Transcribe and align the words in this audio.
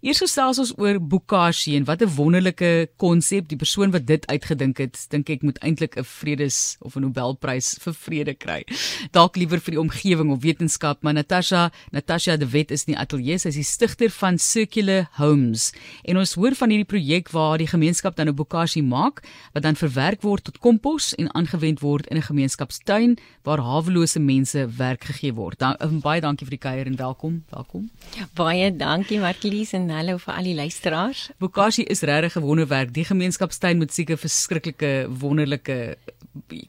Eers 0.00 0.22
gesels 0.22 0.56
ons 0.56 0.70
oor 0.80 0.96
bokashi 0.96 1.74
en 1.76 1.84
wat 1.84 2.00
'n 2.00 2.08
wonderlike 2.16 2.88
konsep. 2.96 3.48
Die 3.48 3.56
persoon 3.56 3.90
wat 3.90 4.06
dit 4.06 4.26
uitgedink 4.26 4.78
het, 4.78 4.96
dink 5.10 5.28
ek 5.28 5.42
moet 5.42 5.58
eintlik 5.58 5.98
'n 5.98 6.04
vredes 6.04 6.76
of 6.80 6.96
'n 6.96 7.00
Nobelprys 7.00 7.76
vir 7.80 7.92
vrede 7.94 8.34
kry. 8.34 8.64
Dalk 9.12 9.36
liewer 9.36 9.60
vir 9.60 9.72
die 9.72 9.80
omgewing 9.80 10.30
of 10.30 10.40
wetenskap, 10.40 11.02
maar 11.02 11.12
Natasha, 11.12 11.70
Natasha 11.90 12.36
de 12.36 12.48
Wet 12.48 12.70
is 12.70 12.86
nie 12.86 12.96
ateljee, 12.96 13.38
sy 13.38 13.48
is 13.48 13.54
die 13.54 13.62
stigter 13.62 14.10
van 14.10 14.38
Circular 14.38 15.08
Homes. 15.12 15.72
En 16.04 16.16
ons 16.16 16.34
hoor 16.34 16.54
van 16.54 16.70
hierdie 16.70 16.98
projek 16.98 17.28
waar 17.30 17.58
die 17.58 17.66
gemeenskap 17.66 18.16
dan 18.16 18.28
'n 18.28 18.34
bokashi 18.34 18.82
maak 18.82 19.20
wat 19.52 19.62
dan 19.62 19.76
verwerk 19.76 20.22
word 20.22 20.44
tot 20.44 20.58
kompos 20.58 21.14
en 21.14 21.34
aangewend 21.34 21.80
word 21.80 22.06
in 22.06 22.16
'n 22.16 22.22
gemeenskapstuin 22.22 23.18
waar 23.42 23.58
hawelose 23.58 24.18
mense 24.18 24.66
werk 24.76 25.04
gegee 25.04 25.34
word. 25.34 25.58
Dan 25.58 25.76
baie 26.00 26.20
dankie 26.20 26.46
vir 26.46 26.58
die 26.58 26.68
kuier 26.68 26.86
en 26.86 26.96
welkom. 26.96 27.44
Welkom. 27.50 27.90
Baie 28.34 28.76
dankie 28.76 29.18
Marlies 29.18 29.72
en 29.72 29.89
hallo 29.94 30.18
vir 30.18 30.34
al 30.34 30.46
die 30.48 30.54
luisteraars. 30.54 31.30
Bokashi 31.38 31.82
is 31.82 32.02
regtig 32.02 32.36
'n 32.36 32.42
wonderwerk. 32.42 32.92
Die 32.94 33.04
gemeenskapstuin 33.04 33.78
moet 33.78 33.92
seker 33.92 34.16
verskriklike 34.16 35.06
wonderlike 35.08 35.96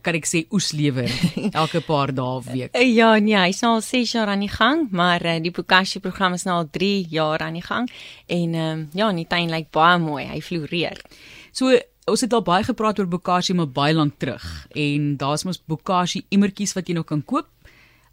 kan 0.01 0.17
ek 0.17 0.25
sê 0.25 0.45
oes 0.51 0.71
lewer 0.73 1.09
elke 1.61 1.81
paar 1.85 2.13
dae 2.13 2.25
of 2.25 2.47
week. 2.49 2.73
Ja, 2.73 3.13
nee, 3.19 3.37
hy's 3.37 3.61
nou 3.61 3.75
al 3.77 3.81
6 3.85 4.15
jaar 4.15 4.27
aan 4.27 4.39
die 4.39 4.49
gang, 4.49 4.87
maar 4.91 5.21
uh, 5.25 5.37
die 5.41 5.51
Bokashi 5.51 5.99
program 5.99 6.33
is 6.33 6.45
nou 6.47 6.55
al 6.63 6.69
3 6.69 7.07
jaar 7.09 7.39
aan 7.45 7.53
die 7.53 7.65
gang 7.65 7.89
en 8.27 8.55
um, 8.55 8.89
ja, 8.93 9.11
die 9.13 9.27
tuin 9.27 9.49
lyk 9.49 9.69
baie 9.71 9.99
mooi. 10.01 10.25
Hy 10.25 10.41
floreer. 10.41 10.97
So 11.51 11.77
ons 12.09 12.21
het 12.25 12.33
al 12.33 12.41
baie 12.41 12.65
gepraat 12.65 12.99
oor 12.99 13.07
Bokashi 13.07 13.53
maar 13.53 13.69
baie 13.69 13.93
lank 13.93 14.17
terug 14.17 14.45
en 14.73 15.15
daar's 15.21 15.45
mos 15.45 15.61
Bokashi 15.61 16.25
emmertjies 16.33 16.73
wat 16.73 16.89
jy 16.89 16.97
nou 16.97 17.05
kan 17.07 17.21
koop 17.21 17.47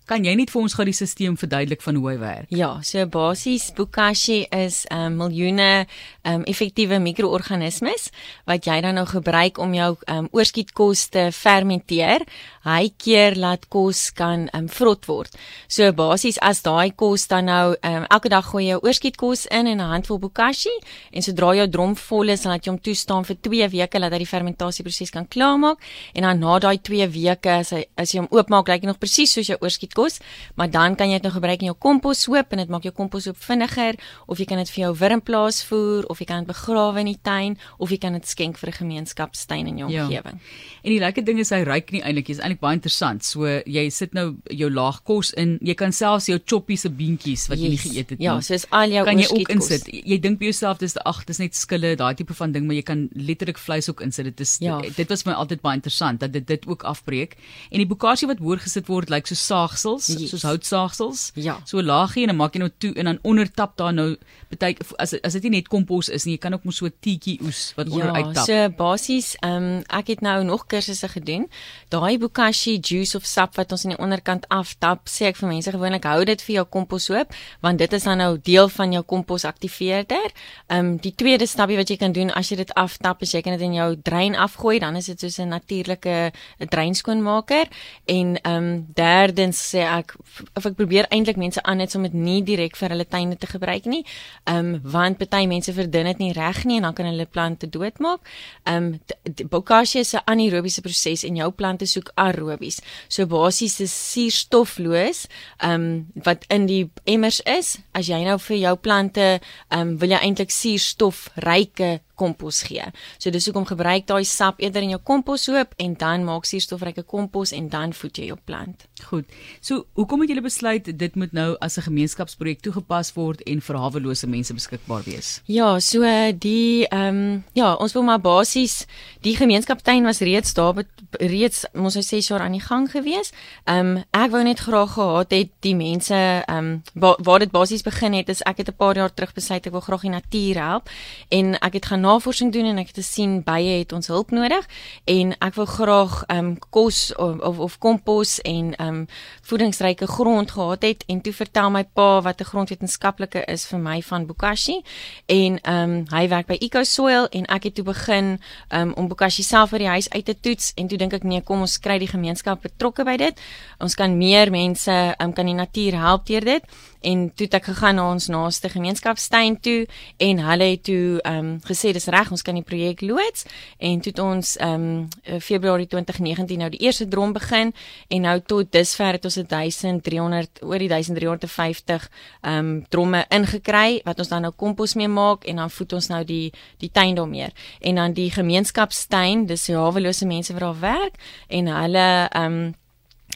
Kan 0.08 0.24
jy 0.24 0.32
net 0.38 0.48
vir 0.48 0.62
ons 0.62 0.72
gou 0.72 0.84
die 0.88 0.94
stelsel 0.96 1.34
verduidelik 1.36 1.82
van 1.84 1.98
hoe 2.00 2.06
hy 2.08 2.16
werk? 2.16 2.46
Ja, 2.48 2.70
so 2.80 3.04
basies 3.12 3.66
Bokashi 3.76 4.46
is 4.48 4.86
'n 4.88 4.94
um, 4.94 4.98
ehm, 4.98 5.16
miljoene 5.18 5.86
um, 6.24 6.44
effektiewe 6.44 6.98
mikroorganismes 6.98 8.08
wat 8.46 8.64
jy 8.64 8.80
dan 8.80 8.94
nou 8.94 9.04
gebruik 9.06 9.58
om 9.58 9.74
jou 9.74 9.96
um, 10.08 10.28
oorskietkos 10.32 11.08
te 11.08 11.28
fermenteer. 11.32 12.24
Hy 12.64 12.92
keer 12.96 13.36
laat 13.36 13.68
kos 13.68 14.10
kan 14.10 14.48
um, 14.54 14.68
vrot 14.68 15.04
word. 15.06 15.36
So 15.68 15.92
basies 15.92 16.38
as 16.40 16.62
daai 16.62 16.92
kos 16.96 17.26
dan 17.28 17.44
nou 17.44 17.76
um, 17.76 18.04
elke 18.08 18.28
dag 18.28 18.44
gooi 18.44 18.68
jy 18.68 18.78
oorskietkos 18.80 19.46
in 19.46 19.66
en 19.66 19.78
'n 19.78 19.90
handvol 19.92 20.18
Bokashi 20.18 20.72
en 21.12 21.22
sodra 21.22 21.54
jou 21.54 21.68
drom 21.68 21.96
vol 21.96 22.28
is, 22.28 22.42
dan 22.42 22.52
laat 22.52 22.64
jy 22.64 22.70
hom 22.70 22.80
toestaan 22.80 23.24
vir 23.24 23.36
2 23.42 23.68
weke 23.68 24.00
dat 24.00 24.12
hy 24.12 24.18
die 24.18 24.26
fermentasieproses 24.26 25.10
kan 25.10 25.28
klaarmaak 25.28 25.78
en 26.14 26.22
dan 26.22 26.38
na 26.40 26.58
daai 26.58 26.78
2 26.78 27.08
weke 27.08 27.50
as 27.50 27.70
hy 27.70 27.84
as 27.96 28.12
jy 28.12 28.20
hom 28.20 28.28
oopmaak, 28.30 28.68
lyk 28.68 28.82
hy 28.82 28.86
nog 28.86 28.98
presies 28.98 29.32
soos 29.32 29.46
jou 29.46 29.58
oorskiet 29.60 29.97
kos, 29.98 30.20
maar 30.58 30.70
dan 30.70 30.96
kan 30.98 31.10
jy 31.10 31.18
dit 31.18 31.28
nou 31.28 31.34
gebruik 31.34 31.64
in 31.64 31.72
jou 31.72 31.76
komposhoop 31.88 32.54
en 32.54 32.62
dit 32.62 32.72
maak 32.72 32.86
jou 32.86 32.94
komposhoop 32.94 33.38
vinniger 33.42 33.98
of 34.26 34.40
jy 34.40 34.46
kan 34.48 34.62
dit 34.62 34.70
vir 34.74 34.84
jou 34.86 34.92
wurmplaas 35.02 35.60
voer 35.68 36.06
of 36.12 36.22
jy 36.22 36.28
kan 36.30 36.44
dit 36.44 36.52
begrawe 36.52 37.02
in 37.02 37.10
die 37.12 37.20
tuin 37.22 37.58
of 37.78 37.92
jy 37.92 37.98
kan 38.02 38.16
dit 38.16 38.26
skenk 38.28 38.58
vir 38.60 38.70
'n 38.70 38.78
gemeenskapstuin 38.80 39.66
in 39.66 39.78
jou 39.78 39.90
ja. 39.90 40.06
omgewing. 40.06 40.38
En 40.84 40.90
die 40.92 41.00
lekker 41.00 41.24
ding 41.24 41.38
is 41.42 41.50
hy 41.50 41.62
ruik 41.66 41.90
nie 41.92 42.02
eintlik, 42.02 42.30
is 42.32 42.38
eintlik 42.38 42.60
baie 42.60 42.78
interessant. 42.78 43.24
So 43.24 43.46
jy 43.66 43.88
sit 43.90 44.14
nou 44.14 44.36
jou 44.50 44.70
laag 44.70 45.02
kos 45.08 45.32
in, 45.32 45.58
jy 45.62 45.74
kan 45.74 45.92
selfs 45.92 46.28
jou 46.30 46.38
choppie 46.38 46.76
se 46.76 46.90
beentjies 46.90 47.48
wat 47.48 47.58
yes. 47.58 47.64
jy 47.64 47.70
nie 47.70 47.82
geëet 47.84 48.14
het 48.14 48.20
ja, 48.20 48.34
nie. 48.34 48.42
Ja, 48.42 48.46
soos 48.48 48.66
al 48.70 48.94
jou 48.94 49.04
kan 49.08 49.18
jy 49.18 49.28
ook 49.34 49.52
insit. 49.54 49.88
Jy 49.88 50.18
dink 50.24 50.38
by 50.38 50.50
jouself 50.50 50.78
dis 50.78 50.96
ag, 51.04 51.24
dis 51.28 51.40
net 51.42 51.54
skille, 51.54 51.94
daai 51.96 52.14
tipe 52.18 52.34
van 52.34 52.52
ding, 52.52 52.66
maar 52.68 52.78
jy 52.78 52.84
kan 52.86 53.08
letterlik 53.14 53.58
vleis 53.58 53.88
ook 53.90 54.02
insit. 54.04 54.30
Dit 54.30 54.40
is 54.44 54.56
ja. 54.64 54.78
dit 54.80 55.08
was 55.08 55.24
my 55.26 55.32
altyd 55.32 55.62
baie 55.64 55.78
interessant 55.80 56.20
dat 56.20 56.32
dit 56.32 56.46
dit 56.46 56.66
ook 56.68 56.84
afbreek. 56.88 57.36
En 57.70 57.82
die 57.82 57.88
bokashi 57.88 58.28
wat 58.30 58.42
hoor 58.44 58.60
gesit 58.62 58.88
word 58.88 59.10
lyk 59.10 59.24
like 59.24 59.34
so 59.34 59.38
saagsel 59.38 59.87
saagsels, 59.96 60.20
yes. 60.20 60.30
soos 60.30 60.42
houtsaagsels. 60.42 61.30
Ja. 61.34 61.58
So 61.64 61.82
laagie 61.82 62.26
en 62.26 62.32
dan 62.32 62.38
maak 62.38 62.54
jy 62.54 62.62
nou 62.62 62.70
toe 62.78 62.92
en 62.98 63.04
dan 63.04 63.18
onder 63.22 63.50
tap 63.50 63.76
daar 63.78 63.94
nou 63.94 64.16
baie 64.58 64.76
as 64.98 65.14
as 65.24 65.36
dit 65.36 65.48
nie 65.48 65.58
net 65.58 65.68
kompos 65.68 66.08
is 66.08 66.24
nie, 66.26 66.36
jy 66.36 66.42
kan 66.42 66.56
ook 66.56 66.64
mos 66.64 66.78
so 66.80 66.88
tietjie 66.88 67.38
oes 67.44 67.72
wat 67.76 67.88
ja, 67.88 67.94
onder 67.94 68.12
uittap. 68.14 68.36
Ja, 68.36 68.44
so 68.44 68.76
basies, 68.78 69.34
ehm 69.42 69.56
um, 69.56 69.82
ek 69.98 70.12
het 70.14 70.22
nou 70.24 70.36
nog 70.44 70.66
kursusse 70.70 71.08
gedoen. 71.12 71.48
Daai 71.92 72.18
bokashi 72.18 72.78
juice 72.80 73.16
of 73.16 73.26
sap 73.26 73.56
wat 73.56 73.72
ons 73.72 73.84
aan 73.86 73.94
die 73.94 74.00
onderkant 74.02 74.46
aftap, 74.52 75.08
sê 75.08 75.28
ek 75.32 75.40
vir 75.40 75.52
mense 75.52 75.72
gewoonlik 75.74 76.08
hou 76.08 76.24
dit 76.28 76.44
vir 76.46 76.54
jou 76.60 76.66
komposhoop, 76.78 77.34
want 77.64 77.78
dit 77.78 77.92
is 77.92 78.08
dan 78.08 78.20
nou 78.22 78.30
deel 78.44 78.68
van 78.72 78.92
jou 78.96 79.04
kompos 79.04 79.44
aktiveerder. 79.48 80.32
Ehm 80.68 80.78
um, 80.78 80.96
die 81.02 81.14
tweede 81.14 81.46
stapie 81.46 81.78
wat 81.78 81.90
jy 81.90 81.98
kan 82.00 82.16
doen 82.16 82.32
as 82.32 82.50
jy 82.52 82.60
dit 82.62 82.74
aftap, 82.74 83.22
is 83.22 83.34
jy 83.34 83.42
kan 83.44 83.56
dit 83.58 83.66
in 83.68 83.76
jou 83.76 83.90
drein 84.02 84.36
afgooi, 84.36 84.78
dan 84.80 84.96
is 84.96 85.06
dit 85.12 85.20
soos 85.20 85.38
'n 85.38 85.48
natuurlike 85.48 86.32
dreinskoonmaker 86.58 87.68
en 88.06 88.36
ehm 88.42 88.56
um, 88.56 88.86
derdens 88.94 89.58
sê 89.74 89.77
ek 89.84 90.14
of 90.54 90.66
ek 90.66 90.76
probeer 90.78 91.06
eintlik 91.10 91.36
mense 91.36 91.62
aan 91.62 91.80
net 91.82 91.94
om 91.94 92.02
dit 92.06 92.14
nie 92.14 92.42
direk 92.42 92.76
vir 92.76 92.94
hulle 92.94 93.06
tuine 93.06 93.36
te 93.36 93.46
gebruik 93.46 93.86
nie. 93.90 94.04
Ehm 94.44 94.74
um, 94.74 94.80
want 94.82 95.18
party 95.18 95.46
mense 95.46 95.72
verdun 95.72 96.08
dit 96.10 96.18
nie 96.18 96.32
reg 96.32 96.64
nie 96.64 96.78
en 96.78 96.88
dan 96.88 96.94
kan 96.94 97.06
hulle 97.06 97.26
plante 97.26 97.68
doodmaak. 97.68 98.20
Ehm 98.64 98.98
um, 98.98 99.48
bokashi 99.50 99.98
is 100.00 100.14
'n 100.14 100.24
anaerobiese 100.24 100.80
proses 100.80 101.24
en 101.24 101.36
jou 101.36 101.50
plante 101.50 101.86
soek 101.86 102.12
aerobies. 102.14 102.80
So 103.08 103.26
basies 103.26 103.80
is 103.80 104.12
suurstofloos 104.12 105.26
ehm 105.58 105.72
um, 105.72 106.06
wat 106.24 106.44
in 106.48 106.66
die 106.66 106.90
emmers 107.04 107.40
is. 107.40 107.78
As 107.92 108.06
jy 108.06 108.24
nou 108.24 108.38
vir 108.38 108.56
jou 108.56 108.76
plante 108.76 109.40
ehm 109.68 109.80
um, 109.80 109.98
wil 109.98 110.10
jy 110.10 110.18
eintlik 110.22 110.50
suurstofryke 110.50 112.00
kompos 112.18 112.62
gee. 112.68 112.84
So 113.18 113.30
dis 113.34 113.46
hoekom 113.48 113.66
gebruik 113.68 114.06
daai 114.10 114.24
sap 114.28 114.60
eerder 114.62 114.84
in 114.86 114.94
jou 114.96 115.00
komposhoop 115.10 115.74
en 115.78 115.94
dan 115.98 116.26
maak 116.26 116.48
suurstofryke 116.48 117.04
kompos 117.08 117.52
en 117.56 117.68
dan 117.72 117.94
voed 117.96 118.18
jy 118.18 118.30
jou 118.32 118.38
plant. 118.44 118.86
Goed. 119.08 119.30
So 119.60 119.86
hoekom 119.98 120.24
het 120.24 120.32
julle 120.32 120.44
besluit 120.44 120.90
dit 120.98 121.16
moet 121.16 121.32
nou 121.32 121.56
as 121.60 121.78
'n 121.78 121.86
gemeenskapsprojek 121.88 122.60
toegepas 122.60 123.14
word 123.14 123.42
en 123.46 123.60
vir 123.60 123.76
hawelose 123.76 124.26
mense 124.26 124.54
beskikbaar 124.54 125.02
wees? 125.04 125.40
Ja, 125.46 125.78
so 125.80 126.02
die 126.32 126.86
ehm 126.88 127.08
um, 127.08 127.44
ja, 127.52 127.74
ons 127.74 127.92
wil 127.92 128.02
maar 128.02 128.20
basies 128.20 128.86
die 129.20 129.36
gemeenskaptuin 129.36 130.04
was 130.04 130.20
reeds 130.20 130.54
daar 130.54 130.74
reeds 131.10 131.64
ons 131.74 131.92
sou 131.92 132.02
sê 132.02 132.20
jaar 132.20 132.40
aan 132.40 132.52
die 132.52 132.60
gang 132.60 132.90
gewees. 132.90 133.32
Ehm 133.64 133.96
um, 133.96 134.04
ek 134.10 134.30
wou 134.30 134.42
net 134.42 134.60
graag 134.60 134.92
gehad 134.92 135.30
het 135.30 135.50
die 135.60 135.74
mense 135.74 136.14
ehm 136.14 136.56
um, 136.58 136.82
waar, 136.94 137.16
waar 137.22 137.38
dit 137.38 137.50
basies 137.50 137.82
begin 137.82 138.12
het 138.12 138.28
is 138.28 138.42
ek 138.42 138.56
het 138.58 138.68
'n 138.68 138.76
paar 138.76 138.96
jaar 138.96 139.14
terug 139.14 139.34
besluit 139.34 139.66
ek 139.66 139.72
wil 139.72 139.80
graag 139.80 140.00
die 140.00 140.10
natuur 140.10 140.56
help 140.62 140.90
en 141.28 141.54
ek 141.60 141.72
het 141.72 141.86
gaan 141.86 142.00
navorsing 142.08 142.52
doen 142.52 142.70
en 142.72 142.80
ek 142.80 142.92
het 142.92 143.00
gesien 143.02 143.38
baie 143.44 143.78
het 143.82 143.92
ons 143.92 144.08
hulp 144.08 144.32
nodig. 144.34 144.64
En 145.04 145.34
ek 145.44 145.58
wil 145.58 145.68
graag 145.68 146.22
um, 146.32 146.54
kos 146.74 147.12
of 147.16 147.38
of, 147.48 147.58
of 147.58 147.78
kompos 147.78 148.38
en 148.48 148.72
um, 148.82 149.04
voedingsryke 149.48 150.06
grond 150.06 150.50
gehad 150.50 150.82
het 150.82 151.04
en 151.06 151.20
toe 151.20 151.32
vertel 151.32 151.70
my 151.70 151.84
pa 151.84 152.20
wat 152.22 152.40
'n 152.40 152.50
grondwetenskaplike 152.50 153.44
is 153.46 153.66
vir 153.66 153.78
my 153.78 154.02
van 154.02 154.26
Bokashi. 154.26 154.82
En 155.26 155.58
um, 155.62 156.04
hy 156.10 156.28
werk 156.28 156.46
by 156.46 156.56
EcoSoil 156.60 157.28
en 157.28 157.44
ek 157.46 157.62
het 157.62 157.74
toe 157.74 157.84
begin 157.84 158.40
um, 158.68 158.92
om 158.94 159.08
Bokashi 159.08 159.42
self 159.42 159.70
vir 159.70 159.78
die 159.78 159.88
huis 159.88 160.10
uit 160.10 160.24
te 160.24 160.40
toets 160.40 160.72
en 160.76 160.88
toe 160.88 160.98
dink 160.98 161.12
ek 161.12 161.22
nee 161.24 161.40
kom 161.40 161.60
ons 161.60 161.78
kry 161.78 161.98
die 161.98 162.10
gemeenskap 162.10 162.62
betrokke 162.62 163.04
by 163.04 163.16
dit. 163.16 163.40
Ons 163.78 163.94
kan 163.94 164.16
meer 164.16 164.50
mense 164.50 165.14
um, 165.18 165.32
kan 165.32 165.46
die 165.46 165.54
natuur 165.54 165.98
help 165.98 166.26
deur 166.26 166.44
dit. 166.44 166.62
En 167.00 167.28
toe 167.34 167.46
het 167.46 167.54
ek 167.54 167.68
gegaan 167.70 167.94
na 167.94 168.08
ons 168.10 168.26
naaste 168.26 168.68
gemeenskapstuin 168.68 169.60
toe 169.62 169.86
en 170.16 170.40
hulle 170.42 170.70
het 170.72 170.82
toe 170.88 171.20
um, 171.22 171.58
gesê 171.62 171.92
dis 171.98 172.08
reg 172.14 172.32
ons 172.34 172.46
kan 172.46 172.56
die 172.58 172.66
projek 172.66 173.02
loods 173.04 173.44
en 173.78 174.00
toe 174.00 174.14
het 174.14 174.22
ons 174.24 174.54
ehm 174.56 174.88
um, 174.88 175.40
Februarie 175.42 175.86
2019 175.90 176.62
nou 176.62 176.70
die 176.72 176.80
eerste 176.86 177.08
drom 177.08 177.34
begin 177.36 177.74
en 178.08 178.26
nou 178.26 178.36
tot 178.40 178.72
dusver 178.72 179.18
het 179.18 179.24
ons 179.28 179.38
1300 179.42 180.62
oor 180.62 180.78
die 180.78 180.88
1350 180.88 182.08
ehm 182.08 182.58
um, 182.58 182.74
dromme 182.88 183.24
ingekry 183.34 184.00
wat 184.04 184.18
ons 184.18 184.30
dan 184.32 184.46
nou 184.46 184.52
kompos 184.56 184.94
mee 184.94 185.08
maak 185.08 185.44
en 185.44 185.62
dan 185.62 185.70
voed 185.70 185.92
ons 185.98 186.10
nou 186.12 186.24
die 186.24 186.52
die 186.78 186.90
tuin 186.92 187.14
daarmee. 187.14 187.48
En 187.80 187.94
dan 187.94 188.12
die 188.12 188.30
gemeenskapstuin 188.30 189.46
dis 189.46 189.68
die 189.68 189.76
hawelose 189.76 190.26
mense 190.26 190.52
wat 190.52 190.66
daar 190.66 190.80
werk 190.80 191.16
en 191.48 191.72
hulle 191.72 192.28
ehm 192.28 192.60
um, 192.60 192.74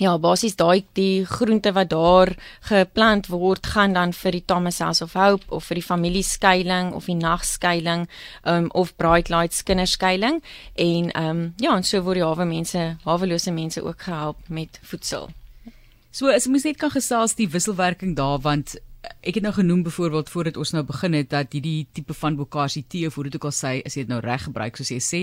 Ja, 0.01 0.15
basies 0.17 0.55
daai 0.57 0.87
die 0.97 1.27
groente 1.29 1.75
wat 1.77 1.91
daar 1.93 2.31
geplant 2.65 3.27
word 3.29 3.67
gaan 3.75 3.93
dan 3.93 4.15
vir 4.17 4.33
die 4.33 4.45
Thomas 4.49 4.79
House 4.81 5.05
of 5.05 5.13
Hope 5.13 5.45
of 5.53 5.67
vir 5.69 5.83
die 5.83 5.85
familieskuiling 5.85 6.95
of 6.97 7.11
die 7.11 7.19
nagskuiling 7.19 8.07
um, 8.49 8.71
of 8.73 8.95
Bright 8.97 9.29
Lights 9.29 9.61
kinderskuiling 9.69 10.41
en 10.75 11.11
ehm 11.13 11.29
um, 11.29 11.43
ja, 11.61 11.77
en 11.77 11.85
so 11.85 12.01
word 12.07 12.23
die 12.23 12.25
hawe 12.25 12.47
mense, 12.49 12.87
hawelose 13.05 13.53
mense 13.53 13.85
ook 13.85 14.09
gehelp 14.09 14.49
met 14.49 14.81
voedsel. 14.83 15.29
So 16.11 16.33
as 16.33 16.49
mens 16.49 16.65
net 16.65 16.81
kan 16.81 16.91
gesels 16.97 17.37
die 17.37 17.51
wisselwerking 17.53 18.17
daar 18.17 18.41
want 18.41 18.79
ek 19.03 19.35
het 19.35 19.43
nou 19.43 19.55
genoem 19.55 19.83
byvoorbeeld 19.83 20.31
voordat 20.31 20.57
ons 20.57 20.71
nou 20.71 20.85
begin 20.87 21.13
het 21.13 21.31
dat 21.31 21.53
hierdie 21.53 21.87
tipe 21.93 22.15
van 22.15 22.37
bokashi 22.37 22.85
tee 22.87 23.07
of 23.07 23.15
hoe 23.15 23.25
dit 23.25 23.35
ook 23.35 23.49
al 23.51 23.55
sê 23.55 23.73
as 23.83 23.97
jy 23.97 24.05
dit 24.05 24.13
nou 24.13 24.21
reg 24.23 24.45
gebruik 24.47 24.79
soos 24.79 24.93
jy 24.95 25.01
sê 25.03 25.23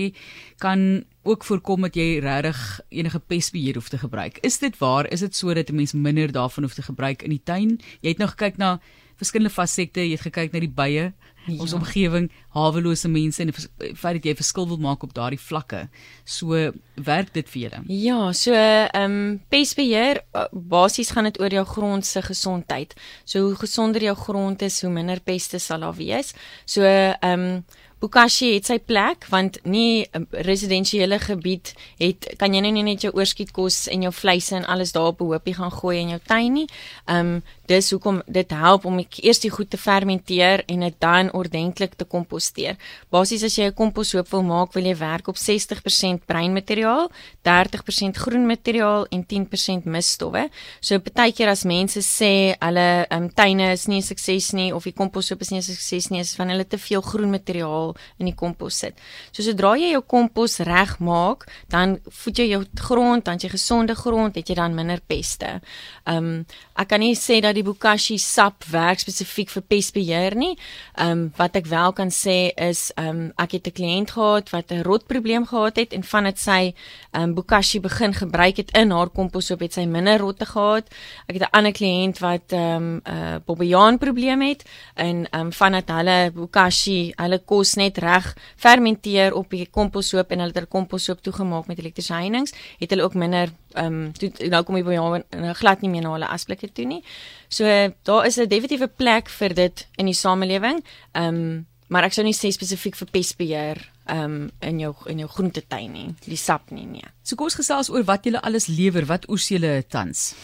kan 0.60 1.04
ook 1.24 1.44
voorkom 1.44 1.88
dat 1.88 1.96
jy 1.96 2.18
regtig 2.24 2.80
enige 2.88 3.20
pestbeheer 3.20 3.76
hoef 3.76 3.88
te 3.88 3.98
gebruik. 4.00 4.38
Is 4.44 4.58
dit 4.58 4.78
waar? 4.78 5.08
Is 5.12 5.20
dit 5.20 5.36
so 5.36 5.54
dat 5.54 5.70
'n 5.70 5.76
mens 5.76 5.92
minder 5.92 6.32
daarvan 6.32 6.64
hoef 6.64 6.74
te 6.74 6.82
gebruik 6.82 7.22
in 7.22 7.30
die 7.30 7.42
tuin? 7.44 7.80
Jy 8.00 8.08
het 8.08 8.18
nou 8.18 8.28
gekyk 8.28 8.56
na 8.56 8.80
verskillende 9.20 9.52
fasette, 9.52 10.02
jy 10.04 10.16
het 10.16 10.26
gekyk 10.26 10.54
na 10.54 10.62
die 10.64 10.72
bye, 10.72 11.10
ja. 11.46 11.56
ons 11.56 11.74
omgewing, 11.76 12.28
hawelose 12.56 13.08
mense 13.10 13.42
en 13.42 13.52
feit 13.54 14.18
dat 14.18 14.28
jy 14.28 14.34
verskil 14.38 14.68
wil 14.70 14.80
maak 14.82 15.04
op 15.06 15.14
daardie 15.16 15.40
vlakke. 15.40 15.86
So 16.28 16.70
werk 17.10 17.32
dit 17.36 17.48
vir 17.52 17.62
julle. 17.64 17.82
Ja, 17.88 18.20
so 18.36 18.54
ehm 18.54 19.04
um, 19.04 19.36
pestbeheer 19.52 20.22
uh, 20.34 20.46
basies 20.52 21.12
gaan 21.14 21.30
dit 21.30 21.40
oor 21.40 21.60
jou 21.60 21.66
grond 21.66 22.06
se 22.06 22.22
gesondheid. 22.22 22.96
So 23.24 23.48
hoe 23.48 23.60
gesonder 23.60 24.10
jou 24.10 24.16
grond 24.16 24.62
is, 24.62 24.80
hoe 24.84 24.92
minder 24.92 25.20
peste 25.24 25.58
sal 25.58 25.86
daar 25.86 25.96
wees. 25.98 26.34
So 26.64 26.84
ehm 26.84 27.46
um, 27.46 27.62
Bokashi 28.00 28.54
het 28.54 28.64
sy 28.64 28.78
plek 28.80 29.26
want 29.28 29.58
nie 29.68 30.08
'n 30.14 30.26
residensiële 30.30 31.18
gebied 31.18 31.74
het 31.98 32.32
kan 32.38 32.54
jy 32.54 32.60
nou 32.60 32.72
nie 32.72 32.82
net 32.82 33.02
jou 33.02 33.12
oorskietkos 33.12 33.88
en 33.88 34.02
jou 34.02 34.12
vleise 34.12 34.56
en 34.56 34.64
alles 34.64 34.92
daar 34.92 35.12
op 35.12 35.20
'n 35.20 35.24
hoopie 35.24 35.54
gaan 35.54 35.70
gooi 35.70 35.98
in 35.98 36.08
jou 36.08 36.20
tuin 36.26 36.52
nie. 36.52 36.68
Ehm 37.06 37.18
um, 37.18 37.42
dis 37.66 37.90
hoekom 37.90 38.22
dit 38.26 38.50
help 38.50 38.84
om 38.84 38.98
eers 38.98 39.38
die 39.38 39.50
goed 39.50 39.70
te 39.70 39.76
fermenteer 39.76 40.62
en 40.66 40.80
dit 40.80 40.94
dan 40.98 41.32
ordentlik 41.32 41.94
te 41.94 42.04
komposteer. 42.04 42.76
Basies 43.10 43.42
as 43.42 43.56
jy 43.56 43.64
'n 43.64 43.74
komposhoop 43.74 44.28
wil 44.30 44.42
maak, 44.42 44.72
wil 44.72 44.84
jy 44.84 44.96
werk 44.96 45.28
op 45.28 45.36
60% 45.36 46.24
breinmateriaal, 46.26 47.10
30% 47.42 48.16
groenmateriaal 48.16 49.06
en 49.10 49.26
10% 49.26 49.84
misstowwe. 49.84 50.48
So 50.80 50.98
partykeer 50.98 51.48
as 51.48 51.64
mense 51.64 52.00
sê 52.00 52.56
hulle 52.58 53.06
ehm 53.08 53.22
um, 53.22 53.34
tuine 53.34 53.72
is 53.72 53.86
nie 53.86 53.98
'n 53.98 54.02
sukses 54.02 54.52
nie 54.52 54.74
of 54.74 54.84
die 54.84 54.92
komposhoop 54.92 55.40
is 55.40 55.50
nie 55.50 55.58
'n 55.58 55.62
sukses 55.62 56.08
nie, 56.08 56.20
is 56.20 56.34
van 56.34 56.48
hulle 56.48 56.66
te 56.66 56.78
veel 56.78 57.00
groenmateriaal 57.00 57.89
in 58.18 58.26
die 58.26 58.34
kompos 58.34 58.78
sit. 58.78 58.98
So 59.32 59.42
sodra 59.42 59.76
jy 59.76 59.92
jou 59.92 60.02
kompos 60.02 60.58
reg 60.66 60.98
maak, 60.98 61.46
dan 61.68 61.98
voed 62.22 62.38
jy 62.38 62.48
jou 62.50 62.64
grond, 62.74 63.24
dan 63.24 63.38
jy 63.38 63.50
gesonde 63.52 63.94
grond, 63.94 64.34
het 64.34 64.48
jy 64.48 64.54
dan 64.54 64.74
minder 64.74 65.00
peste. 65.06 65.60
Ehm 66.04 66.16
um, 66.16 66.44
ek 66.80 66.88
kan 66.88 67.02
nie 67.02 67.14
sê 67.14 67.40
dat 67.44 67.54
die 67.54 67.64
bokashi 67.64 68.16
sap 68.18 68.64
werk 68.72 69.02
spesifiek 69.02 69.50
vir 69.52 69.62
pestbeheer 69.62 70.36
nie. 70.36 70.54
Ehm 70.96 71.10
um, 71.10 71.32
wat 71.36 71.56
ek 71.60 71.66
wel 71.66 71.92
kan 71.92 72.10
sê 72.10 72.52
is 72.56 72.90
ehm 72.96 73.08
um, 73.08 73.32
ek 73.36 73.52
het 73.58 73.66
'n 73.66 73.76
kliënt 73.78 74.10
gehad 74.16 74.50
wat 74.50 74.72
'n 74.72 74.82
rotprobleem 74.82 75.46
gehad 75.46 75.76
het 75.76 75.92
en 75.92 76.02
vandat 76.02 76.38
sy 76.38 76.74
ehm 77.12 77.22
um, 77.22 77.34
bokashi 77.34 77.80
begin 77.80 78.14
gebruik 78.14 78.56
het 78.56 78.70
in 78.76 78.90
haar 78.90 79.08
kompos, 79.08 79.50
op 79.50 79.60
het 79.60 79.72
sy 79.72 79.84
minder 79.84 80.18
rotte 80.18 80.46
gehad. 80.46 80.86
Ek 81.26 81.34
het 81.36 81.42
'n 81.42 81.56
ander 81.56 81.72
kliënt 81.72 82.18
wat 82.18 82.52
ehm 82.52 82.76
um, 82.76 83.00
'n 83.04 83.12
uh, 83.12 83.36
bobbejaan 83.44 83.98
probleem 83.98 84.42
het 84.42 84.64
en 84.94 85.26
ehm 85.30 85.40
um, 85.40 85.52
vandat 85.52 85.88
hulle 85.88 86.30
bokashi, 86.34 87.12
hulle 87.16 87.38
kos 87.38 87.74
net 87.80 87.98
reg 88.02 88.28
fermenteer 88.60 89.34
op 89.36 89.50
die 89.50 89.66
komposhoop 89.66 90.30
en 90.30 90.42
hulle 90.42 90.52
het 90.52 90.60
hulle 90.60 90.70
komposhoop 90.70 91.22
toegemaak 91.24 91.70
met 91.70 91.80
elektriese 91.80 92.14
heininge, 92.14 92.52
het 92.80 92.92
hulle 92.92 93.06
ook 93.08 93.16
minder 93.18 93.52
ehm 93.74 94.10
um, 94.10 94.30
nou 94.50 94.62
kom 94.66 94.76
jy 94.78 94.84
by 94.86 94.96
jou 94.98 95.54
glad 95.60 95.82
nie 95.82 95.90
meer 95.92 96.04
na 96.04 96.14
hulle 96.16 96.30
asblikke 96.30 96.70
toe 96.74 96.86
nie. 96.86 97.02
So 97.48 97.64
daar 98.04 98.26
is 98.26 98.38
'n 98.38 98.48
definitiewe 98.48 98.88
plek 98.88 99.28
vir 99.28 99.54
dit 99.54 99.86
in 99.96 100.06
die 100.06 100.14
samelewing. 100.14 100.84
Ehm 101.12 101.34
um, 101.34 101.66
maar 101.88 102.04
ek 102.04 102.12
sou 102.12 102.24
nie 102.24 102.36
sê 102.36 102.52
spesifiek 102.54 102.96
vir 102.96 103.08
pestbeheer 103.10 103.78
ehm 104.06 104.24
um, 104.24 104.50
in 104.60 104.80
jou 104.80 104.94
in 105.06 105.18
jou 105.18 105.28
groentetuin 105.28 105.92
nie, 105.92 106.14
die 106.26 106.36
sap 106.36 106.70
nie 106.70 106.86
nee. 106.86 107.06
So 107.22 107.36
kom 107.36 107.50
ons 107.50 107.58
gesels 107.58 107.90
oor 107.90 108.04
wat 108.04 108.24
julle 108.24 108.42
alles 108.42 108.66
lewer, 108.66 109.06
wat 109.06 109.28
oes 109.28 109.48
julle 109.48 109.82
tans? 109.88 110.34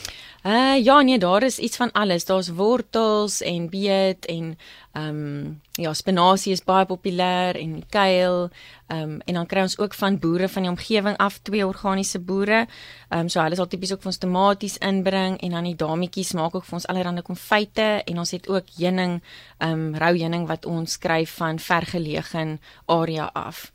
Uh 0.46 0.84
ja 0.84 1.00
nee, 1.00 1.18
daar 1.18 1.42
is 1.42 1.58
iets 1.58 1.76
van 1.76 1.92
alles. 1.92 2.24
Daar's 2.24 2.48
wortels 2.48 3.40
en 3.40 3.68
beet 3.68 4.26
en 4.26 4.58
ehm 4.92 5.08
um, 5.08 5.60
ja, 5.72 5.94
spinasie 5.94 6.52
is 6.52 6.64
baie 6.64 6.86
populêr 6.86 7.58
en 7.58 7.82
kuil. 7.88 8.48
Ehm 8.86 9.02
um, 9.02 9.20
en 9.24 9.34
dan 9.34 9.46
kry 9.46 9.60
ons 9.60 9.78
ook 9.78 9.94
van 9.94 10.18
boere 10.18 10.48
van 10.48 10.62
die 10.62 10.70
omgewing 10.70 11.16
af 11.16 11.38
twee 11.42 11.66
organiese 11.66 12.20
boere. 12.20 12.66
Ehm 13.08 13.20
um, 13.20 13.28
so 13.28 13.40
hulle 13.40 13.54
sal 13.54 13.66
tipies 13.66 13.92
ook 13.92 14.00
vir 14.00 14.12
ons 14.12 14.18
tomaties 14.18 14.78
inbring 14.78 15.40
en 15.40 15.50
dan 15.50 15.64
die 15.64 15.76
dametjies 15.76 16.32
maak 16.32 16.54
ook 16.54 16.64
vir 16.64 16.78
ons 16.78 16.86
allerlei 16.86 17.22
konfyte 17.22 18.02
en 18.04 18.18
ons 18.18 18.30
het 18.30 18.48
ook 18.48 18.70
heuning, 18.78 19.22
ehm 19.58 19.72
um, 19.72 19.94
rou 19.94 20.14
heuning 20.16 20.46
wat 20.46 20.66
ons 20.66 20.92
skryf 20.92 21.34
van 21.42 21.58
vergeleë 21.58 22.58
area 22.86 23.30
af. 23.34 23.72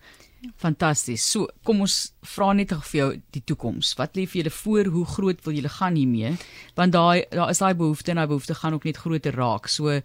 Fantasties. 0.58 1.22
So, 1.22 1.50
kom 1.68 1.84
ons 1.86 1.96
vra 2.34 2.52
net 2.58 2.74
vir 2.74 2.98
jou 2.98 3.10
die 3.36 3.44
toekoms. 3.46 3.94
Wat 4.00 4.16
lê 4.18 4.26
vir 4.26 4.42
julle 4.42 4.54
voor? 4.56 4.90
Hoe 4.96 5.06
groot 5.06 5.44
wil 5.46 5.58
julle 5.60 5.70
gaan 5.70 6.00
hiermee? 6.00 6.34
Want 6.78 6.96
daai 6.96 7.26
daar 7.30 7.54
is 7.54 7.62
daai 7.62 7.76
behoefte 7.78 8.14
en 8.14 8.22
daai 8.22 8.32
behoefte 8.32 8.58
gaan 8.58 8.74
ook 8.78 8.88
net 8.90 8.98
groter 8.98 9.38
raak. 9.38 9.70
So, 9.70 10.02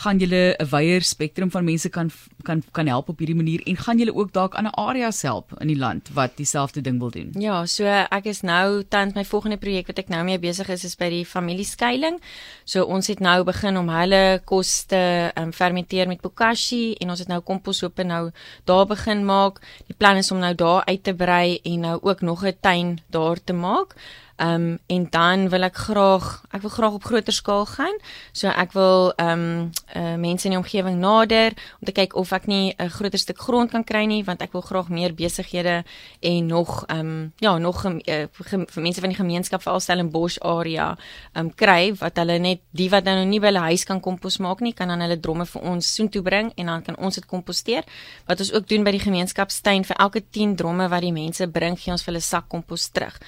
gaan 0.00 0.18
julle 0.18 0.56
'n 0.58 0.68
wyeer 0.70 1.02
spektrum 1.02 1.50
van 1.50 1.64
mense 1.64 1.88
kan 1.88 2.10
kan 2.42 2.62
kan 2.72 2.86
help 2.86 3.08
op 3.08 3.18
hierdie 3.18 3.36
manier 3.36 3.60
en 3.66 3.76
gaan 3.76 3.98
julle 3.98 4.14
ook 4.14 4.32
dalk 4.32 4.54
ander 4.54 4.72
areas 4.72 5.22
help 5.22 5.52
in 5.60 5.68
die 5.68 5.76
land 5.76 6.08
wat 6.14 6.36
dieselfde 6.36 6.80
ding 6.80 6.98
wil 6.98 7.10
doen. 7.10 7.30
Ja, 7.38 7.66
so 7.66 7.84
ek 7.86 8.24
is 8.24 8.40
nou 8.40 8.82
tans 8.88 9.14
my 9.14 9.24
volgende 9.24 9.56
projek 9.56 9.86
wat 9.86 9.98
ek 9.98 10.08
nou 10.08 10.24
mee 10.24 10.38
besig 10.38 10.68
is 10.68 10.84
is 10.84 10.96
by 10.96 11.10
die 11.10 11.24
familieskeiling. 11.24 12.20
So 12.64 12.84
ons 12.84 13.06
het 13.06 13.20
nou 13.20 13.44
begin 13.44 13.76
om 13.76 13.88
hulle 13.88 14.40
kos 14.44 14.84
te 14.84 15.32
um, 15.36 15.52
fermenteer 15.52 16.08
met 16.08 16.20
bokashi 16.20 16.94
en 17.00 17.10
ons 17.10 17.18
het 17.18 17.28
nou 17.28 17.40
komposhope 17.40 18.04
nou 18.04 18.30
daar 18.64 18.86
begin 18.86 19.24
maak. 19.24 19.60
Die 19.86 19.96
plan 19.96 20.16
is 20.16 20.30
om 20.30 20.38
nou 20.38 20.54
daar 20.54 20.84
uit 20.84 21.04
te 21.04 21.14
brei 21.14 21.60
en 21.64 21.80
nou 21.80 21.98
ook 22.02 22.20
nog 22.20 22.44
'n 22.44 22.56
tuin 22.60 23.00
daar 23.10 23.38
te 23.44 23.52
maak. 23.52 23.96
Ehm 24.40 24.54
um, 24.54 24.78
en 24.86 25.06
dan 25.10 25.48
wil 25.48 25.62
ek 25.62 25.76
graag 25.76 26.26
ek 26.50 26.62
wil 26.64 26.70
graag 26.70 26.92
op 26.96 27.04
groter 27.04 27.32
skaal 27.32 27.66
gaan. 27.66 27.96
So 28.32 28.48
ek 28.48 28.72
wil 28.72 29.12
ehm 29.16 29.40
um, 29.40 29.70
uh, 29.96 30.14
mense 30.16 30.48
in 30.48 30.54
die 30.54 30.60
omgewing 30.60 30.96
nader 30.96 31.52
om 31.80 31.84
te 31.84 31.92
kyk 31.92 32.16
of 32.16 32.32
ek 32.32 32.46
nie 32.46 32.72
'n 32.78 32.88
groter 32.88 33.18
stuk 33.18 33.38
grond 33.38 33.70
kan 33.70 33.84
kry 33.84 34.04
nie 34.04 34.24
want 34.24 34.40
ek 34.42 34.52
wil 34.52 34.62
graag 34.62 34.88
meer 34.88 35.12
besighede 35.14 35.84
en 36.20 36.46
nog 36.46 36.84
ehm 36.88 37.00
um, 37.00 37.32
ja, 37.38 37.58
nog 37.58 37.84
uh, 37.84 38.26
vir 38.32 38.82
mense 38.82 39.00
van 39.00 39.10
die 39.10 39.20
gemeenskap 39.20 39.62
veral 39.62 39.80
Stellenbosch 39.80 40.38
area 40.40 40.96
ehm 41.34 41.46
um, 41.46 41.54
kry 41.54 41.92
wat 42.00 42.16
hulle 42.16 42.38
net 42.38 42.60
die 42.70 42.88
wat 42.90 43.04
nou 43.04 43.24
nie 43.24 43.40
by 43.40 43.46
hulle 43.46 43.66
huis 43.70 43.84
kan 43.84 44.00
kompos 44.00 44.38
maak 44.38 44.60
nie, 44.60 44.72
kan 44.72 44.88
dan 44.88 45.00
hulle 45.00 45.20
dromme 45.20 45.46
vir 45.46 45.62
ons 45.62 45.94
soontoe 45.94 46.22
bring 46.22 46.52
en 46.56 46.66
dan 46.66 46.82
kan 46.82 46.96
ons 46.96 47.14
dit 47.14 47.26
komposteer. 47.26 47.84
Wat 48.26 48.40
ons 48.40 48.52
ook 48.52 48.68
doen 48.68 48.84
by 48.84 48.90
die 48.90 49.04
gemeenskapstuin 49.04 49.84
vir 49.84 49.96
elke 49.98 50.22
10 50.30 50.56
dromme 50.56 50.88
wat 50.88 51.00
die 51.02 51.12
mense 51.12 51.46
bring, 51.46 51.76
gee 51.76 51.92
ons 51.92 52.02
vir 52.02 52.14
hulle 52.14 52.24
sak 52.24 52.48
kompos 52.48 52.88
terug. 52.88 53.20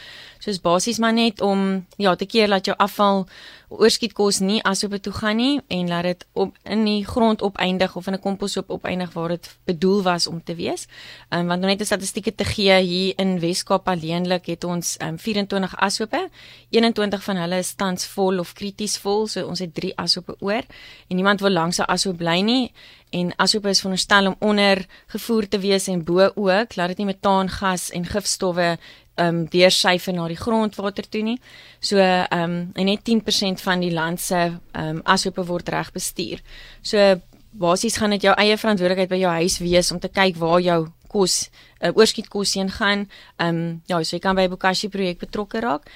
So 0.42 0.50
is 0.50 0.58
basies 0.58 0.98
maar 1.02 1.12
net 1.12 1.40
om 1.40 1.86
ja, 1.96 2.14
te 2.14 2.26
keer 2.26 2.48
dat 2.48 2.68
jou 2.70 2.76
afval 2.78 3.24
oorskietkos 3.72 4.38
nie 4.44 4.60
asoop 4.68 4.94
toe 5.02 5.12
gaan 5.16 5.38
nie 5.40 5.60
en 5.72 5.88
laat 5.88 6.06
dit 6.06 6.24
op 6.32 6.56
in 6.68 6.84
die 6.84 7.04
grond 7.08 7.42
opeindig 7.42 7.96
of 7.96 8.06
in 8.06 8.14
'n 8.14 8.20
komposhoop 8.20 8.70
opeindig 8.70 9.12
waar 9.12 9.28
dit 9.28 9.56
bedoel 9.64 10.02
was 10.02 10.26
om 10.26 10.42
te 10.44 10.54
wees. 10.54 10.86
Ehm 11.28 11.40
um, 11.40 11.46
want 11.46 11.62
om 11.62 11.68
net 11.68 11.80
'n 11.80 11.84
statistieke 11.84 12.34
te 12.34 12.44
gee 12.44 12.80
hier 12.80 13.12
in 13.16 13.40
Weskaap 13.40 13.88
alleenlik 13.88 14.46
het 14.46 14.64
ons 14.64 14.96
um, 15.02 15.18
24 15.18 15.76
asoope. 15.76 16.28
21 16.70 17.22
van 17.22 17.36
hulle 17.36 17.58
is 17.58 17.74
tans 17.74 18.06
vol 18.06 18.38
of 18.38 18.52
krities 18.52 18.98
vol, 18.98 19.26
so 19.26 19.46
ons 19.46 19.58
het 19.58 19.74
3 19.74 19.96
asoope 19.96 20.36
oor 20.40 20.62
en 21.08 21.16
niemand 21.16 21.40
wil 21.40 21.50
langs 21.50 21.78
'n 21.78 21.84
asoop 21.86 22.16
bly 22.16 22.40
nie 22.40 22.72
en 23.10 23.32
asoope 23.36 23.68
is 23.68 23.80
veronderstel 23.80 24.26
om 24.26 24.36
onder 24.38 24.86
gevoer 25.06 25.48
te 25.48 25.58
wees 25.58 25.86
en 25.86 26.04
bo 26.04 26.30
ook 26.34 26.76
laat 26.76 26.88
dit 26.88 26.96
nie 26.96 27.06
metaangas 27.06 27.90
en 27.90 28.06
gifstowwe 28.06 28.62
ehm 28.62 29.01
um, 29.16 29.44
deursyfer 29.50 30.14
na 30.14 30.28
die 30.28 30.38
grondwater 30.38 31.08
toe 31.08 31.22
nie. 31.22 31.38
So 31.80 31.98
ehm 31.98 32.42
um, 32.42 32.70
en 32.74 32.88
net 32.88 33.04
10% 33.08 33.60
van 33.62 33.80
die 33.80 33.92
land 33.92 34.20
se 34.20 34.38
ehm 34.38 34.96
um, 34.96 35.02
ashope 35.04 35.44
word 35.46 35.68
reg 35.68 35.92
bestuur. 35.92 36.42
So 36.82 37.20
basies 37.52 37.96
gaan 37.96 38.10
dit 38.16 38.22
jou 38.22 38.34
eie 38.38 38.56
verantwoordelikheid 38.56 39.10
by 39.10 39.20
jou 39.20 39.32
huis 39.42 39.58
wees 39.60 39.92
om 39.92 40.00
te 40.00 40.08
kyk 40.08 40.36
waar 40.40 40.60
jou 40.60 40.86
kos 41.12 41.50
uh, 41.80 41.92
oorskietkos 41.92 42.56
heen 42.56 42.70
gaan. 42.70 43.06
Ehm 43.36 43.48
um, 43.48 43.82
ja, 43.86 44.02
so 44.02 44.16
jy 44.16 44.22
kan 44.22 44.36
by 44.36 44.48
Bokashi 44.48 44.88
projek 44.88 45.20
betrokke 45.26 45.60
raak. 45.60 45.88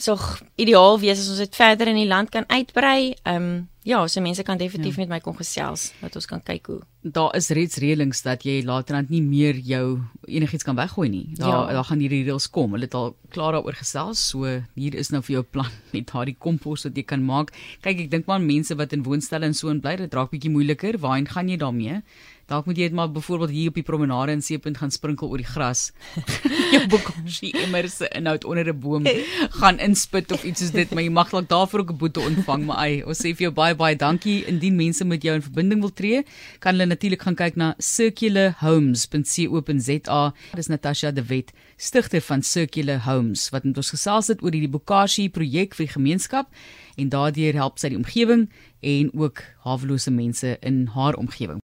So 0.00 0.16
ideaal 0.56 1.00
wees 1.00 1.18
as 1.20 1.28
ons 1.28 1.42
dit 1.42 1.56
verder 1.56 1.90
in 1.90 1.98
die 1.98 2.08
land 2.08 2.30
kan 2.30 2.46
uitbrei. 2.48 3.14
Ehm 3.24 3.36
um, 3.36 3.68
Ja, 3.82 4.06
so 4.08 4.20
mense 4.20 4.42
kan 4.42 4.58
definitief 4.60 4.98
ja. 4.98 5.00
met 5.00 5.08
my 5.08 5.18
kom 5.24 5.36
gesels 5.38 5.90
dat 6.02 6.16
ons 6.18 6.26
kan 6.28 6.42
kyk 6.44 6.66
hoe. 6.68 6.80
Daar 7.00 7.32
is 7.38 7.48
reeds 7.56 7.78
reëlings 7.80 8.20
dat 8.26 8.42
jy 8.44 8.58
laterand 8.68 9.08
nie 9.08 9.22
meer 9.24 9.56
jou 9.64 10.02
enigiets 10.28 10.66
kan 10.68 10.76
weggooi 10.76 11.08
nie. 11.08 11.24
Daar 11.38 11.70
ja. 11.70 11.78
daar 11.78 11.86
gaan 11.88 12.02
hierdie 12.04 12.26
reëls 12.26 12.50
kom. 12.52 12.76
Hulle 12.76 12.84
het 12.84 12.96
al 12.98 13.14
klaar 13.32 13.56
daaroor 13.56 13.78
gesels. 13.80 14.20
So 14.34 14.44
hier 14.76 14.98
is 15.00 15.08
nou 15.14 15.22
vir 15.24 15.38
jou 15.38 15.44
plan 15.56 15.70
met 15.94 16.12
daardie 16.12 16.36
kompos 16.36 16.84
wat 16.84 17.00
jy 17.00 17.06
kan 17.08 17.24
maak. 17.24 17.54
Kyk, 17.80 18.04
ek 18.04 18.12
dink 18.12 18.28
maar 18.28 18.44
mense 18.44 18.76
wat 18.76 18.92
in 18.92 19.06
woonstelle 19.06 19.48
en 19.48 19.56
so 19.56 19.72
in 19.72 19.80
bly, 19.80 19.96
dit 20.02 20.18
raak 20.18 20.34
bietjie 20.34 20.52
moeiliker. 20.52 21.00
Waarheen 21.00 21.30
gaan 21.32 21.48
jy 21.48 21.56
daarmee? 21.64 22.02
Dalk 22.50 22.66
moet 22.66 22.80
jy 22.80 22.88
dit 22.88 22.94
maar 22.98 23.10
byvoorbeeld 23.14 23.52
hier 23.54 23.70
op 23.70 23.76
die 23.78 23.84
promenade 23.86 24.34
in 24.34 24.40
Seepunt 24.42 24.80
gaan 24.80 24.90
sprinkel 24.90 25.30
oor 25.30 25.38
die 25.38 25.46
gras. 25.46 25.92
jou 26.74 26.80
boekosie 26.90 27.52
immers 27.62 28.00
inhoud 28.08 28.44
onder 28.44 28.66
'n 28.72 28.80
boom 28.80 29.06
gaan 29.62 29.78
inspit 29.78 30.32
of 30.34 30.42
iets 30.42 30.60
soos 30.60 30.74
dit, 30.74 30.90
maar 30.90 31.06
jy 31.06 31.12
mag 31.14 31.30
dalk 31.30 31.48
daarvoor 31.48 31.80
ook 31.80 31.92
'n 31.94 32.00
boete 32.02 32.20
ontvang, 32.20 32.66
maar 32.66 32.76
ai, 32.76 33.02
ons 33.06 33.18
sê 33.18 33.30
vir 33.30 33.46
jou 33.46 33.52
baie 33.54 33.69
baie 33.76 33.96
dankie. 33.98 34.44
Indien 34.50 34.76
mense 34.78 35.04
met 35.04 35.22
jou 35.26 35.34
in 35.34 35.42
verbinding 35.42 35.80
wil 35.84 35.92
tree, 35.92 36.24
kan 36.62 36.72
hulle 36.74 36.86
natuurlik 36.90 37.22
gaan 37.26 37.36
kyk 37.38 37.56
na 37.60 37.68
circularhomes.co.za. 37.78 40.22
Dis 40.56 40.70
Natasha 40.72 41.08
de 41.10 41.22
Wet, 41.28 41.48
stigter 41.76 42.20
van 42.20 42.42
Circular 42.42 42.98
Homes 43.06 43.50
wat 43.50 43.64
met 43.64 43.76
ons 43.76 43.90
gesels 43.90 44.26
het 44.30 44.42
oor 44.44 44.52
hierdie 44.54 44.70
bokasie 44.70 45.28
projek 45.32 45.74
vir 45.74 45.86
die 45.86 45.94
gemeenskap 45.96 46.46
en 47.00 47.10
daardeur 47.12 47.58
help 47.58 47.80
sy 47.80 47.88
die 47.92 47.98
omgewing 47.98 48.46
en 48.80 49.10
ook 49.16 49.42
hawelose 49.66 50.12
mense 50.14 50.56
in 50.60 50.86
haar 50.94 51.18
omgewing. 51.20 51.58